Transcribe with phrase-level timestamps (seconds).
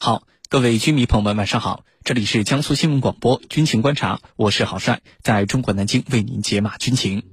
[0.00, 7.24] 好，各位军迷朋友们，晚上好，这里是江苏新闻广播军情观察，我是郝帅，在中国南京为您解码军情。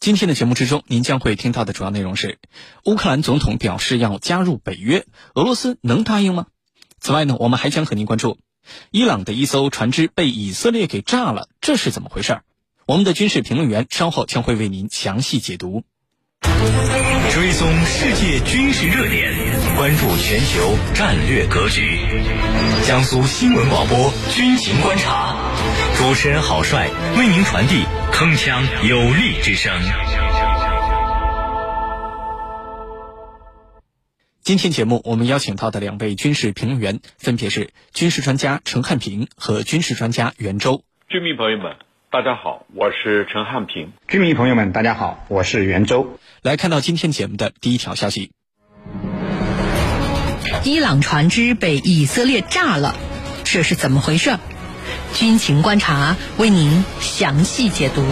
[0.00, 2.38] 今天的节目之中，您将会听到的主要内容是：
[2.84, 6.48] 乌克兰总统表示要加入北约，俄罗斯能答应吗？
[7.00, 8.36] 此外呢，我们还将和您关注
[8.90, 12.42] 伊朗的一艘船只被以色列给炸了，这是怎么回事？
[12.84, 15.84] 我们的军事评论员稍后将会为您详细解读。
[17.32, 19.32] 追踪世界军事热点，
[19.80, 22.00] 关注全球战略格局。
[22.86, 25.34] 江苏新闻广播军情观察，
[25.96, 29.72] 主持人郝帅为您传递铿锵有力之声。
[34.42, 40.84] 今天节目我们邀请到的两位军事评论员分别是军事专家陈汉平和军事专家袁周。
[41.08, 41.76] 军迷朋友们。
[42.10, 43.92] 大家好，我是陈汉平。
[44.08, 46.18] 军迷朋友们，大家好，我是袁周。
[46.42, 48.32] 来看到今天节目的第一条消息：
[50.62, 52.94] 伊朗船只被以色列炸了，
[53.44, 54.38] 这是怎么回事？
[55.14, 58.04] 军情观察为您详细解读。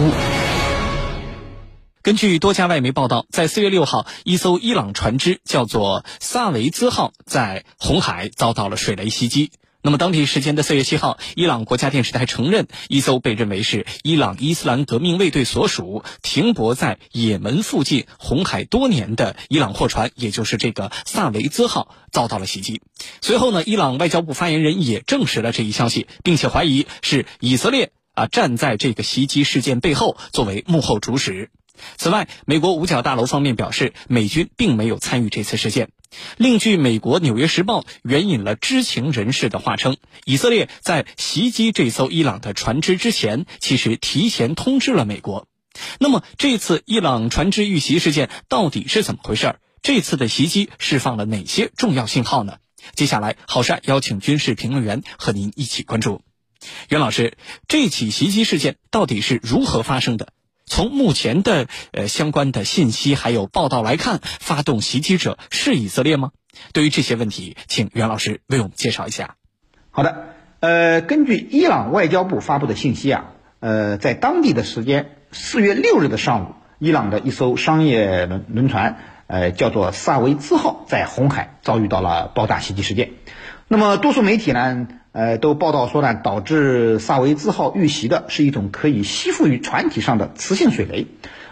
[2.01, 9.51] 根据多家外媒报道，在四月六号，一艘伊朗船只叫做“萨维兹号”在红海遭到了水雷袭击。
[9.89, 22.83] 那么，当地时间的四月七号，伊朗国家电视台承认，一艘被认为是伊朗伊斯兰革命卫队所属、停泊在也门附近红海多年的伊朗货船，也就是这个“萨维兹号”遭到了袭击。
[23.19, 31.49] 随后呢，伊朗外交部发言人也证实了这一消息，并且怀疑是以色列啊站在这个袭击事件背后，作为幕后主使。
[31.97, 35.89] 此外，美国五角大楼方面表示，美军并没有参与这次事件。
[36.37, 45.47] 另据美国《纽约时报》援引了知情人士的话称，以色列在袭击这艘伊朗的船只之前，其实提前通知了美国。
[45.99, 49.55] 那么，这次伊朗船只遇袭事件到底是怎么回事？
[49.81, 52.57] 这次的袭击释放了哪些重要信号呢？
[52.95, 56.21] 接下来，郝帅邀请军事评论员和您一起关注。
[56.89, 60.33] 袁老师，这起袭击事件到底是如何发生的？
[60.69, 66.31] 从目前的呃相关的信息还有报道来看，发动袭击者是以色列吗？
[66.71, 69.35] 对于这些问题，请袁老师为我们介绍一下。
[69.91, 70.29] 好的，
[70.59, 78.99] 呃，根据伊朗外交部发布的信息啊，呃，在当地的时间四月六日的上午，伊朗的一艘商业轮轮船，
[79.29, 83.11] 呃，叫做萨维兹号，在红海遭遇到了爆炸袭击事件。
[83.67, 84.87] 那么，多数媒体呢？
[85.11, 91.05] 呃，都报道说呢，导致萨维兹号遇袭的是一种可以吸附于船体上的磁性水雷，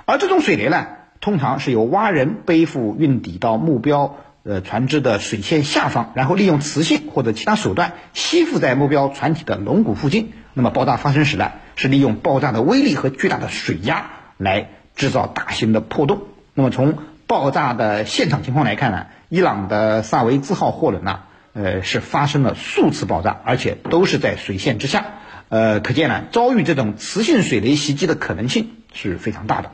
[0.06, 0.88] 而这种水雷呢，
[1.22, 10.32] 通常是由蛙人背负运抵到目标呃船只的水线下方，然后利用磁性或者其他手段吸附在目标船体的龙骨附近。
[10.56, 16.22] 那么爆炸发生时呢，是利用爆炸的威力和巨大的水压来制造大型的破洞。
[16.56, 21.20] 那么从爆炸的现场情况来看呢，伊朗的萨维兹号货轮呢。
[21.54, 25.06] 呃，是发生了数次爆炸，而且都是在水线之下，
[25.50, 29.72] 呃，可见呢，遭遇这种磁性水雷袭击的可能性是非常大的。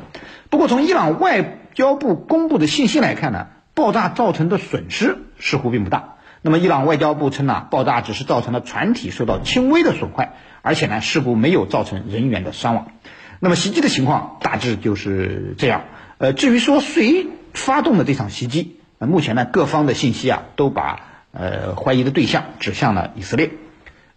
[0.50, 6.16] 不过，从伊朗外交部公布的信息来看呢，爆炸造成的损失似乎并不大。
[6.42, 12.88] 那么，伊朗外交部称呢，爆炸只是造成了船体受到轻微的损坏，而且呢，事故没有造成人员的伤亡。
[13.42, 15.82] 那么，袭击的情况大致就是这样。
[16.18, 21.10] 呃，至于说谁发动的这场袭击，呃，目前呢，各方的信息啊，都把。
[21.36, 23.50] 呃，怀疑的对象指向了以色列。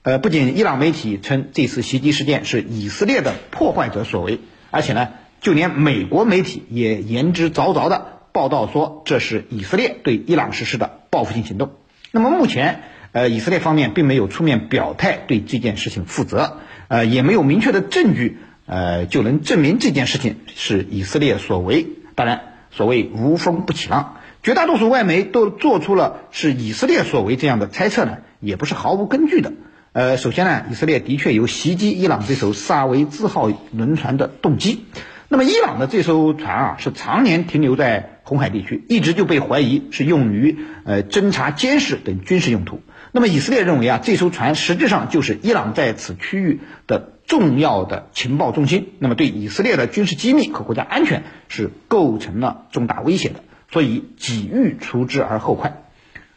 [0.03, 4.39] 呃，不仅伊朗媒体称这次袭击事件是以色列的破坏者所为，
[4.71, 5.09] 而且呢，
[5.41, 11.73] 就连美国媒体也言之凿凿的报道说这是以色列对伊朗实施的报复性行动。
[12.11, 12.83] 那么目前，
[13.13, 16.59] 呃，以色列方面并没有出面表态对这件事情负责，
[16.89, 18.37] 呃，也没有明确的证据，
[18.67, 21.87] 呃，就能证明这件事情是以色列所为。
[22.15, 24.19] 当然，所谓无风不起浪。
[24.43, 29.53] 绝大多数外媒都做出了是以色列所为这样的猜测呢，也不是毫无根据的。
[29.93, 34.85] 呃，首先呢，以色列的确有袭击伊朗这艘萨维兹号轮船的动机。
[35.29, 42.83] 那么，伊朗的这艘船啊，是常年停留在红海地区，一直就被怀疑是用于呃侦察、监视等军事用途。
[43.11, 53.37] 那么，以色列认为啊，这艘船实质上就是伊朗在此区域的重要的情报中心，那么对以色列的军事机密和国家安全是构成了重大威胁的。
[53.71, 55.83] 所以急欲除之而后快。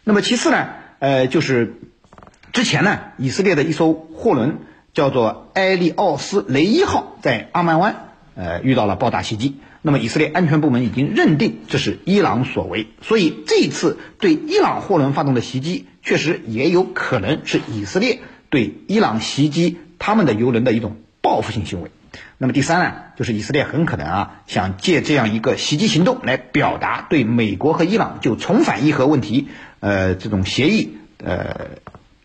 [0.03, 1.75] 那么其次呢，呃，就是
[2.51, 4.57] 之前呢，以色列的一艘货轮
[4.93, 9.57] 叫做埃利奥斯雷伊号，在阿曼湾呃遇到了爆炸袭击。
[9.81, 18.19] 那么以色列安全部门已经认定这是伊朗所为，所以这次对伊朗货轮发动的袭击，确实也有可能是以色列
[18.49, 21.91] 对伊朗袭击他们的油轮的一种报复性行为。
[22.39, 29.49] 那么第三呢，就是以色列很可能啊，想借这样一个袭击行动来表达对美国和伊朗就重返伊核问题，
[29.79, 31.67] 呃，这种协议，呃，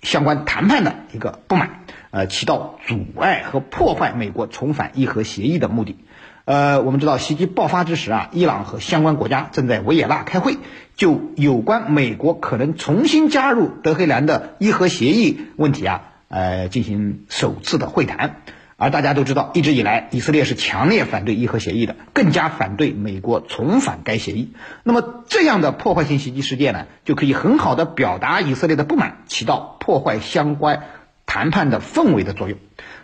[0.00, 1.80] 相关谈判的一个不满，
[2.12, 5.98] 呃，起到阻碍和破坏美国重返伊核协议的目的。
[6.46, 10.56] 呃，我们知道袭击爆发之时啊，伊朗和相关国家正在维也纳开会，
[10.94, 18.42] 就有关美国可能重新加入德黑兰的伊核协议问题啊，呃，进行首次的会谈。
[18.76, 24.52] 而大家都知道，一直以来以色列是强烈反对伊核协议的，更加反对美国重返该协议。
[24.82, 30.82] 那么这样的破坏性袭击事件呢，就可以很好的表达以色列的不满，起到破坏相关
[31.24, 32.58] 谈判的氛围的作用。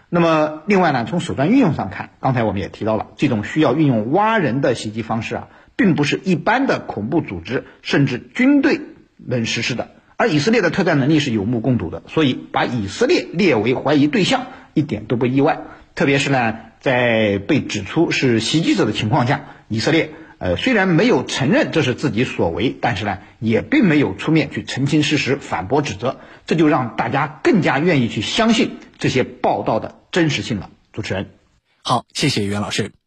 [0.08, 8.80] 那么，另外呢，从手段运用上看，刚才我们也提到了，这种需要运用挖人的袭击方式啊，并不是一般的恐怖组织甚至军队
[9.16, 9.90] 能实施的。
[10.20, 15.62] 而以色列的特战能力是有目共睹的，所以把以色列列为怀疑对象一点都不意外。
[15.94, 30.00] 特别是呢，在被指出是袭击者的情况下，以色列呃虽然没有承认这是自己所为，但是呢，也并没有出面去澄清事实、反驳指责，这就让大家更加愿意去相信这些报道的。
[30.12, 31.30] 真实性了，主持人，
[31.82, 32.99] 好，谢谢袁老师。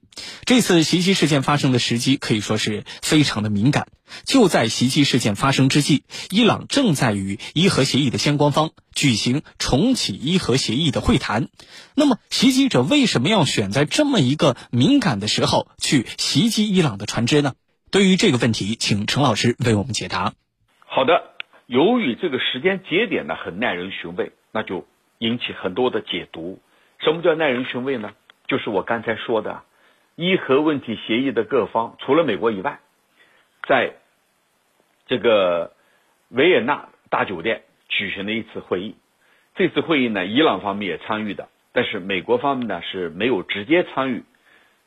[0.45, 3.87] 这次袭击事件发生的时机可以说是非常的敏感。
[4.25, 11.47] 就在袭击事件发生之际，伊朗正在与伊核协议的相关方举行重启伊核协议的会谈。
[11.95, 17.53] 那么，袭击者为什么要选在这么一个敏感的时候去袭击伊朗的船只呢？
[17.89, 20.33] 对于这个问题，请陈老师为我们解答。
[20.85, 21.23] 好的，
[21.65, 24.85] 由于这个时间节点呢很耐人寻味，那就
[25.17, 26.59] 引起很多的解读。
[26.99, 28.11] 什么叫耐人寻味呢？
[28.47, 29.63] 就是我刚才说的，
[30.15, 32.79] 伊核问题协议的各方，除了美国以外，
[33.67, 33.93] 在
[35.07, 35.73] 这个
[36.29, 38.95] 维也纳大酒店举行了一次会议。
[39.55, 44.23] 这次会议呢，伊朗方面也参与的，但是美国方面呢是没有直接参与，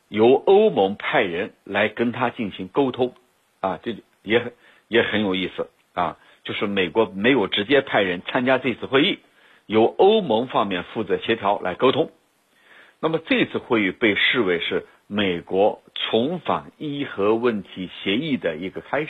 [0.09, 3.13] 由欧盟派人来跟他进行沟通。
[3.59, 4.53] 啊，这也
[4.87, 9.19] 也很有意思啊，就是美国没有直接派人参加这次会议。
[9.65, 12.11] 由欧盟方面负责协调来沟通，
[13.01, 19.09] 那么这次会议被视为是美国重返伊核问题协议的一个开始，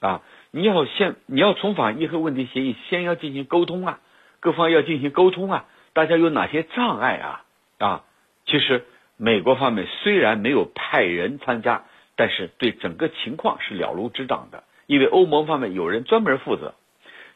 [0.00, 4.00] 啊，你要先你要重返伊核问题协议，先要进行沟通啊，
[4.40, 7.44] 各方要进行沟通啊，大家有哪些障碍啊？
[7.78, 8.04] 啊，
[8.46, 8.84] 其实
[9.16, 11.84] 美国方面虽然没有派人参加，
[12.16, 16.74] 但是对整个情况是了如指掌的，因为欧盟方面有人专门负责。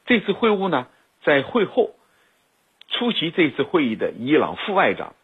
[0.06, 0.86] 这次会晤呢，
[1.22, 1.94] 在会后。
[2.90, 5.14] 出席这次会议的伊朗副外长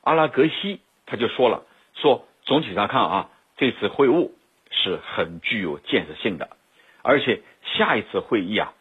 [0.00, 1.62] 阿拉格西他就说了，
[1.94, 4.30] 说总体上看啊，这次会晤
[4.70, 6.56] 是很具有建设性的，
[7.02, 8.72] 而且下一次会议啊，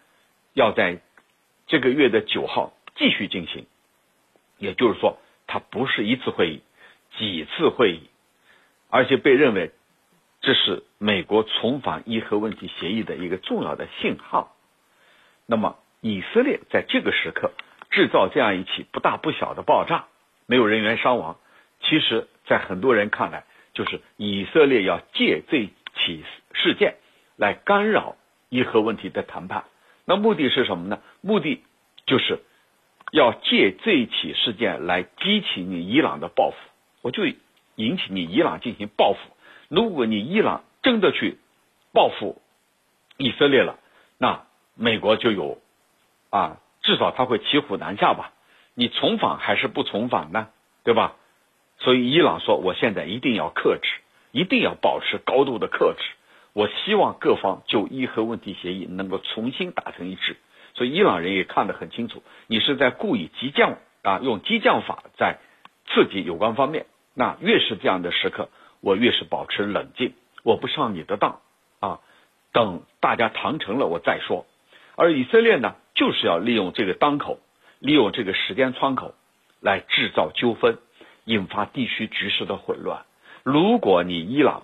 [0.54, 1.00] 要在
[1.68, 3.66] 这个月的九号继续进行，
[4.58, 5.18] 也就是说，
[5.48, 6.62] 它不是一次会议，
[7.18, 8.10] 几次会议，
[8.90, 9.72] 而且被认为
[10.42, 14.56] 这是美国重返伊核问题协议的一个重要的信号。
[15.46, 17.52] 那么，以色列在这个时刻。
[17.92, 20.06] 制造这样一起不大不小的爆炸，
[20.48, 21.38] 没有人员伤亡。
[21.82, 23.44] 其实，在很多人看来，
[23.74, 26.24] 就是以色列要借这起
[26.54, 26.96] 事件
[27.36, 28.16] 来干扰
[28.50, 29.66] 伊核问题的谈判。
[30.06, 31.00] 那目的是什么呢？
[31.22, 31.64] 目的
[32.06, 32.40] 就是
[33.12, 36.58] 要借这起事件来激起你伊朗的报复。
[37.02, 37.24] 我就
[37.76, 39.20] 引起你伊朗进行报复。
[39.70, 41.38] 如果你伊朗真的去
[41.94, 42.42] 报复
[43.18, 43.80] 以色列了，
[44.18, 44.46] 那
[44.76, 45.60] 美国就有
[46.30, 46.60] 啊。
[46.82, 48.34] 至少他会骑虎难下吧？
[48.76, 50.50] 你重返还是不重返呢？
[50.84, 51.16] 对吧？
[51.84, 53.90] 所以伊朗说，我现在一定要克制，
[54.32, 56.04] 一定要保持高度的克制。
[56.54, 60.38] 我希望各方就伊核问题协议能够重新达成一致。
[60.76, 65.40] 所以伊朗人也看得很清楚，你是在故意激将啊，用激将法在
[65.88, 66.86] 刺激有关方面。
[67.14, 68.50] 那越是这样的时刻，
[68.80, 70.14] 我越是保持冷静，
[70.44, 71.42] 我不上你的当
[71.80, 72.00] 啊。
[72.54, 74.46] 等大家谈成了，我再说。
[74.96, 77.40] 而以色列呢，就是要利用这个当口，
[77.80, 79.16] 利用这个时间窗口，
[79.60, 80.78] 来制造纠纷，
[81.26, 83.06] 引发地区局势的混乱。
[83.44, 84.64] 如果你伊朗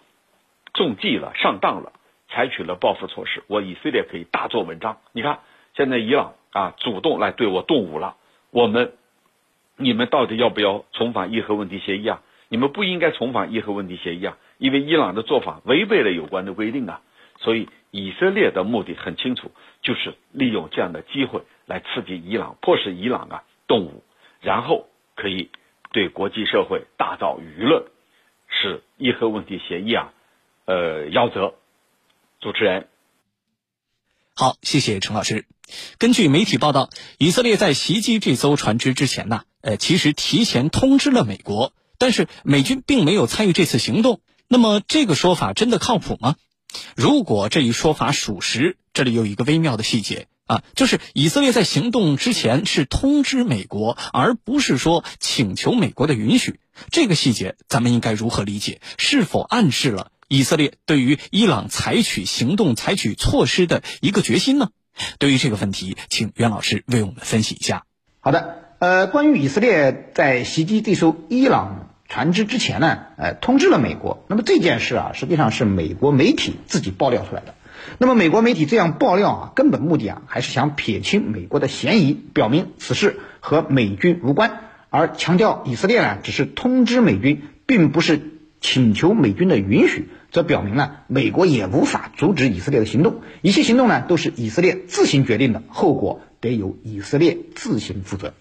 [0.74, 1.92] 中计了、上当了，
[2.30, 4.98] 采取了报复措施，我以色列可以大做文章。
[5.12, 5.40] 你看，
[5.76, 8.16] 现在伊朗啊，主动来对我动武了。
[8.52, 8.94] 我们，
[9.78, 12.22] 你们到底要不要重返伊核问题协议啊？
[12.48, 17.02] 你们不应该重返伊核问题协议啊，因为伊朗的做法违背了有关的规定啊。
[17.38, 19.52] 所以以色列的目的很清楚，
[19.82, 24.04] 就是利用这样的机会来刺激伊朗，迫使伊朗啊动武，
[24.42, 25.50] 然后可以
[25.92, 27.86] 对国际社会大造舆论，
[28.48, 30.14] 使伊核问题协议啊
[30.66, 31.56] 呃夭折。
[32.42, 32.88] 主持人，
[34.34, 35.46] 好，谢谢陈老师。
[35.98, 44.22] 根据媒体报道，以色列在袭击这艘船只之前呢，呃，其实提前通知了美国，但是美军并没有参与这次行动。
[44.48, 46.38] 那么这个说法真的靠谱吗？
[46.96, 56.60] 如果这一说法属实，这里有一个微妙的细节，啊，就是以色列在行动之前是通知美国，而不是说请求美国的允许。
[56.90, 58.82] 这个细节咱们应该如何理解？
[58.98, 64.70] 是否暗示了以色列对于伊朗采取行动、采取措施的一个决心呢？
[65.20, 67.84] 对于这个问题，请袁老师为我们分析一下。
[68.20, 74.26] 好的，呃，关于以色列在袭击这艘伊朗船只之前呢，呃，通知了美国。
[74.28, 77.54] 那么这件事啊，实际上是美国媒体自己爆料出来的。
[77.98, 88.22] 那么美国媒体这样爆料啊，根本目的啊，还是想撇清美国的嫌疑，表明此事和美军无关，而强调以色列呢只是通知美军，并不是
[88.62, 90.10] 请求美军的允许。
[90.32, 98.34] 这表明呢，美国也无法阻止以色列的行动，一切行动呢都是以色列自行决定的，后果得由以色列自行负责。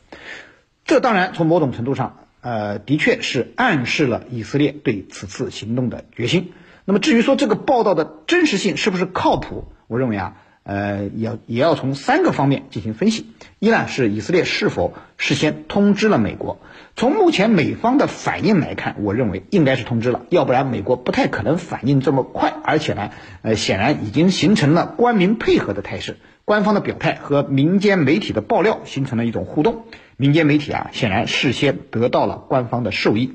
[0.85, 6.53] 这当然从某种程度上，呃，的确是暗示了以色列对此次行动的决心。
[6.89, 13.27] 那么至于说这个报道的真实性是不是靠谱，我认为啊，呃，也也要从三个方面进行分析。
[13.59, 16.63] 一呢是以色列是否事先通知了美国。
[16.97, 22.55] 从目前美方的反应来看，我认为应该是通知了，要不然美国不太可能反应这么快。
[22.65, 23.11] 而且呢，
[23.43, 26.17] 呃，显然已经形成了官民配合的态势，
[26.47, 29.85] 官方的表态和民间媒体的爆料形成了一种互动。
[30.17, 33.35] 民间媒体啊，显然事先得到了官方的授意。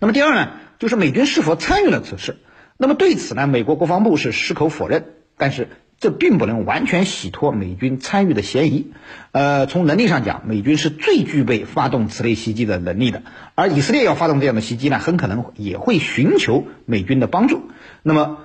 [0.00, 0.52] 那么第二呢？
[0.78, 2.36] 就是美军是否参与了此事？
[2.76, 5.06] 那么对此呢，美国国防部是矢口否认，
[5.36, 8.92] 但是这并不能完全洗脱美军参与的嫌疑。
[9.32, 13.24] 呃，从能力上讲，美军是最具备发动此类袭击的能力的，
[13.56, 17.62] 而以色列要发动这样的袭击呢，很可能也会寻求美军的帮助。
[18.04, 18.38] 那么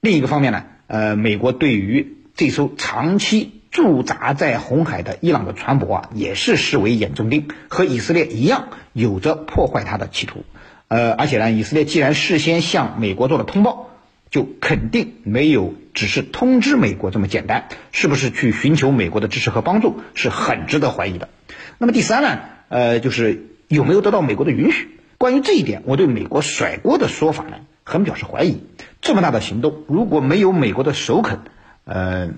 [0.00, 10.44] 另一个方面呢，呃，美国对于这艘长期驻扎在红海的伊朗的船舶啊，也是视为眼中钉，和以色列一样，有着破坏它的企图。
[10.88, 13.90] 呃，而且呢，以色列既然事先向美国做了通报，
[14.30, 21.28] 就肯定没有只是通知美国这么简单，是不是去寻求美国的支持和帮助，是很值得怀疑的。
[21.76, 22.38] 那么第三呢，
[22.70, 24.88] 呃，就是有没有得到美国的允许？
[25.18, 28.62] 关于这一点，我对美国甩锅的说法呢，很表示怀疑。
[29.02, 31.40] 这么大的行动，如果没有美国的首肯，
[31.84, 32.30] 呃，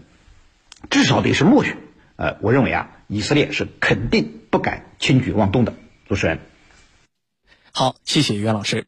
[0.91, 1.77] 至少得是默许。
[2.17, 5.75] 呃，我认为啊，以色列是肯定不敢轻举妄动的。
[6.09, 6.41] 主持人。
[7.73, 8.87] 好，谢谢袁老师。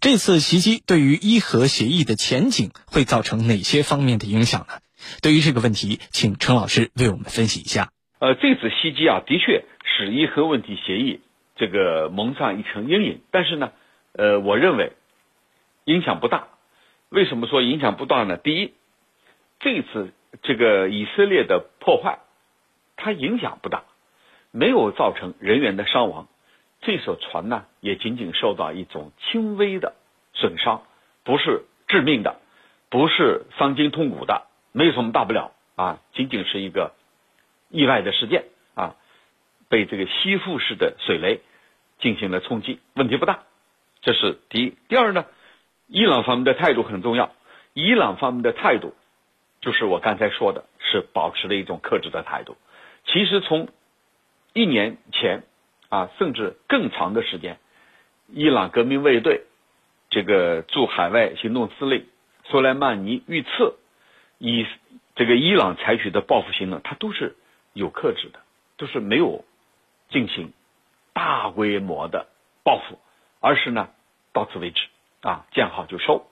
[0.00, 4.80] 这次袭击对于伊核协议的前景会造成哪些方面的影响呢？
[5.22, 7.90] 对于这个问题，请陈老师为我们分析一下。
[8.18, 11.20] 呃，这次袭击啊，的确使伊核问题协议
[11.56, 13.20] 这个蒙上一层阴影。
[13.30, 13.72] 但是呢，
[14.12, 14.92] 呃，我认为
[15.84, 16.48] 影响不大。
[17.08, 18.36] 为什么说影响不大呢？
[18.36, 18.72] 第一，
[19.58, 20.12] 这次
[20.42, 22.20] 这个以色列的破坏，
[22.96, 23.84] 它影响不大，
[24.50, 26.28] 没有造成人员的伤亡。
[26.80, 29.94] 这艘船呢，也仅仅受到一种轻微的
[30.32, 30.82] 损伤，
[31.24, 32.40] 不是致命的，
[32.88, 36.92] 不是伤筋动骨的，没有什么大不了啊，仅仅是一个
[37.68, 38.44] 意外的事件
[38.74, 38.96] 啊，
[39.68, 41.40] 被这个吸附式的水雷
[41.98, 43.40] 进行了冲击，问题不大。
[44.00, 44.74] 这是第一。
[44.88, 45.26] 第二呢，
[45.86, 47.32] 伊朗方面的态度很重要。
[47.74, 48.94] 伊朗方面的态度，
[49.60, 52.56] 就是我刚才说的，是保持了一种克制的态度。
[53.06, 53.68] 其实从
[54.52, 55.42] 一年前。
[55.90, 57.58] 啊，甚至更长的时间，
[58.28, 59.42] 伊朗革命卫队
[60.08, 62.06] 这个驻海外行动司令
[62.44, 63.74] 苏莱曼尼预测，
[64.38, 64.64] 以
[65.16, 67.34] 这个伊朗采取的报复行动，他都是
[67.72, 68.38] 有克制的，
[68.76, 69.44] 都是没有
[70.10, 70.52] 进行
[71.12, 72.28] 大规模的
[72.62, 73.00] 报复，
[73.40, 73.88] 而是呢
[74.32, 74.86] 到此为止
[75.22, 76.24] 啊，见好就收。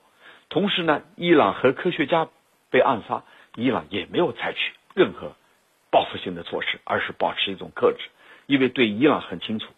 [0.47, 2.29] 同时呢，伊朗核科学家
[2.69, 3.23] 被暗杀，
[3.55, 5.33] 伊朗也没有采取任何
[5.91, 8.09] 报复性的措施，而是保持一种克制。
[8.45, 9.71] 因为对伊朗很清楚，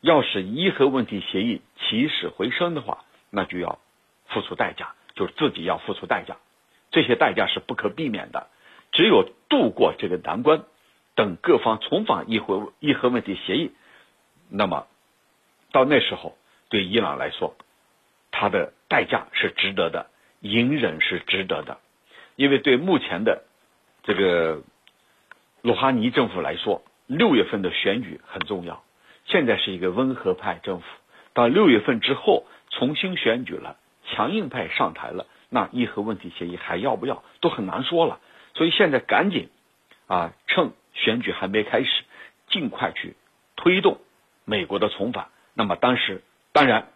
[0.00, 3.78] 要使伊核问题协议起死回生的话，那就要
[4.28, 6.36] 付出代价，就是自己要付出代价，
[6.90, 8.48] 这些代价是不可避免的。
[8.92, 10.62] 只有度过这个难关，
[11.14, 13.72] 等各方重返伊核伊核问题协议，
[14.48, 14.86] 那么
[15.72, 16.36] 到那时候，
[16.68, 17.56] 对伊朗来说，
[18.30, 20.06] 它的代价是值得的，
[20.40, 21.78] 隐忍是值得的。
[22.36, 23.44] 因为对目前的
[24.02, 24.62] 这个
[25.62, 28.82] 鲁哈尼政府来说，六月份的选举很重要，
[29.26, 30.86] 现在是一个温和派政府。
[31.32, 38.20] 到六月份之后重新选举了，强硬派上台了，那伊核问题协议还要不要都很难说了。
[38.54, 39.48] 所以现在赶紧
[40.06, 42.04] 啊，趁选举还没开始，
[42.48, 43.16] 尽快去
[43.56, 43.98] 推动
[44.44, 45.28] 美国的重返。
[45.54, 46.22] 那么当时
[46.52, 46.88] 当然，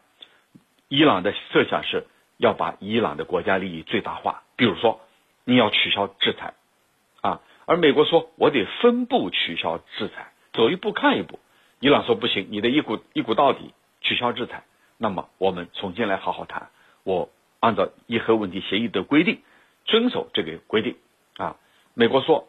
[0.88, 5.00] 伊朗的设想是要把伊朗的国家利益最大化，比如说
[5.48, 6.52] 你要取消制裁
[7.22, 7.40] 啊。
[7.64, 11.40] 而美国说，我得分步取消制裁，走一步看一步。
[11.80, 14.64] 伊朗说不行，你得一股一股到底，取消制裁。
[14.98, 16.68] 那么我们重新来好好谈。
[17.02, 19.40] 我按照伊核问题协议的规定，
[19.86, 20.96] 遵守这个规定。
[21.38, 21.56] 啊，
[21.94, 22.46] 美国说，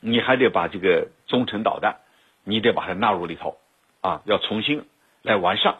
[0.00, 2.00] 你还得把这个中程导弹，
[2.44, 3.56] 你得把它纳入里头，
[4.02, 4.84] 啊，要重新
[5.22, 5.78] 来完善。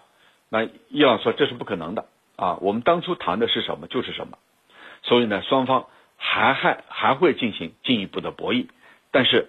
[0.49, 4.39] 那伊朗说这是不可能的啊，我们当初谈的是什么就是什么，
[5.03, 5.89] 所以呢，双方
[6.25, 8.69] 还还还会进行进一步的博弈，
[9.11, 9.49] 但是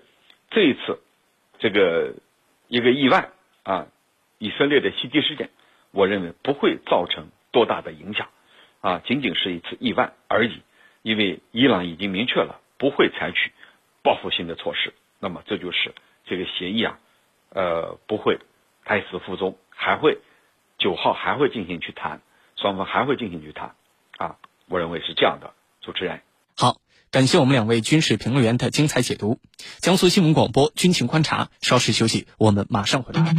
[0.49, 0.99] 这一次
[1.59, 2.15] 这个
[2.67, 3.29] 一个意外
[3.61, 3.85] 啊，
[4.39, 5.51] 以色列的袭击事件，
[5.91, 8.27] 我认为不会造成多大的影响，
[8.81, 10.61] 啊，仅仅是一次意外而已，
[11.03, 13.51] 因为伊朗已经明确了不会采取
[14.01, 15.93] 报复性的措施，那么这就是
[16.25, 16.99] 这个协议啊，
[17.51, 18.39] 呃，不会
[18.83, 20.17] 胎死腹中，还会。
[20.79, 22.19] 九号还会进行去谈，
[22.57, 23.75] 双方还会进行去谈，
[24.17, 24.37] 啊，
[24.67, 25.53] 我认为是这样的。
[25.79, 26.21] 主持人，
[26.55, 26.77] 好，
[27.11, 29.39] 感谢我们两位军事评论员的精彩解读。
[29.79, 33.35] 江苏新闻广播军情观察，稍事休息，我们马上回来。